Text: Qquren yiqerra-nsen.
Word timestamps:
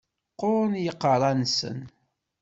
Qquren 0.33 0.73
yiqerra-nsen. 0.83 1.79